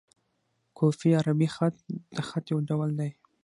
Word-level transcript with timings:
کوفي 0.77 1.09
عربي 1.19 1.47
خط؛ 1.55 1.73
د 2.15 2.17
خط 2.27 2.45
یو 2.53 2.59
ډول 2.69 2.89
دﺉ. 2.99 3.11